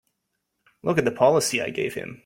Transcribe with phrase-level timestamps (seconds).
[0.81, 2.19] Look at the policy I gave him!